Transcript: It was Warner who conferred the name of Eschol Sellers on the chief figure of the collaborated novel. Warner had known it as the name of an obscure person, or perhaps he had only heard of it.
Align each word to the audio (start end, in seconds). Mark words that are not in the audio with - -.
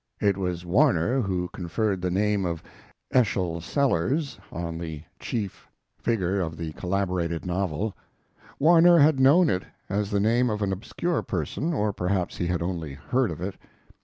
It 0.19 0.35
was 0.35 0.65
Warner 0.65 1.21
who 1.21 1.47
conferred 1.53 2.01
the 2.01 2.09
name 2.09 2.43
of 2.43 2.63
Eschol 3.13 3.61
Sellers 3.61 4.39
on 4.51 4.79
the 4.79 5.03
chief 5.19 5.67
figure 5.99 6.39
of 6.41 6.57
the 6.57 6.71
collaborated 6.73 7.45
novel. 7.45 7.95
Warner 8.57 8.97
had 8.97 9.19
known 9.19 9.47
it 9.47 9.61
as 9.89 10.09
the 10.09 10.19
name 10.19 10.49
of 10.49 10.63
an 10.63 10.73
obscure 10.73 11.21
person, 11.21 11.71
or 11.71 11.93
perhaps 11.93 12.37
he 12.37 12.47
had 12.47 12.63
only 12.63 12.95
heard 12.95 13.29
of 13.29 13.41
it. 13.41 13.57